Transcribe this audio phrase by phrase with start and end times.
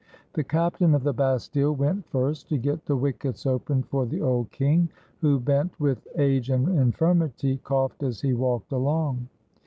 [0.33, 4.49] The captain of the Bastile went first, to get the wickets opened for the old
[4.49, 4.89] king,
[5.19, 9.27] who, bent with age and infirmity, coughed as he walked along.